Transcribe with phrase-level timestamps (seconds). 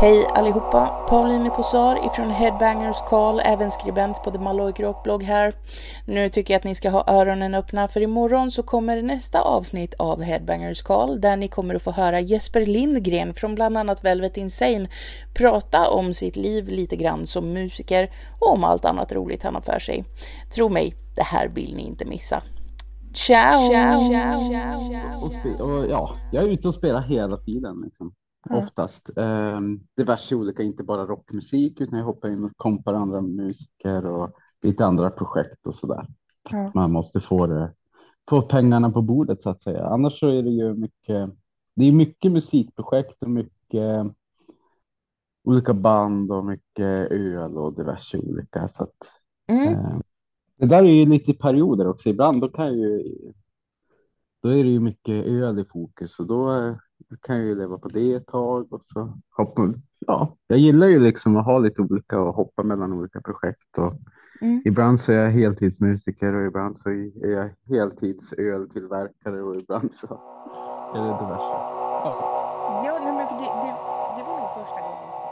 [0.00, 1.06] Hej allihopa!
[1.08, 5.54] Pauline Posar ifrån Headbangers Call, även skribent på The Maloik Rock-blogg här.
[6.06, 9.94] Nu tycker jag att ni ska ha öronen öppna för imorgon så kommer nästa avsnitt
[9.94, 14.36] av Headbangers Call där ni kommer att få höra Jesper Lindgren från bland annat Velvet
[14.36, 14.88] Insane
[15.34, 19.62] prata om sitt liv lite grann som musiker och om allt annat roligt han har
[19.62, 20.04] för sig.
[20.54, 22.42] Tro mig, det här vill ni inte missa.
[23.12, 23.70] Ciao!
[23.70, 27.80] ciao, ciao, ciao och, och ja, jag är ute och spelar hela tiden.
[27.84, 28.12] Liksom.
[28.50, 28.64] Mm.
[28.64, 29.10] Oftast.
[29.16, 34.30] Um, diverse olika, inte bara rockmusik, utan jag hoppar in och kompar andra musiker och
[34.62, 36.06] lite andra projekt och sådär.
[36.50, 36.70] Ja.
[36.74, 37.72] Man måste få, det,
[38.30, 39.86] få pengarna på bordet så att säga.
[39.86, 41.30] Annars så är det ju mycket,
[41.74, 44.06] det är mycket musikprojekt och mycket
[45.44, 48.68] olika band och mycket öl och diverse olika.
[48.68, 48.94] Så att,
[49.46, 49.74] Mm.
[49.74, 49.98] eh,
[50.56, 52.08] det där är ju lite perioder också.
[52.08, 53.14] Ibland då kan jag ju,
[54.44, 56.74] då är det ju mycket öl i fokus och då eh,
[57.22, 59.72] kan jag ju leva på det ett tag och så hoppa.
[60.06, 63.92] Ja, jag gillar ju liksom att ha lite olika och hoppa mellan olika projekt och
[64.40, 64.62] Mm.
[64.64, 70.06] ibland så är jag heltidsmusiker och ibland så är jag heltidsöltillverkare och ibland så
[70.94, 71.54] är det diverse.
[72.84, 73.72] Ja, nej, men för det, det,
[74.16, 75.23] det var nog första gången